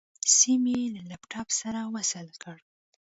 سيم 0.35 0.63
يې 0.73 0.83
له 0.95 1.01
لپټاپ 1.09 1.47
سره 1.59 1.79
وصل 1.93 2.27
کړ. 2.41 2.57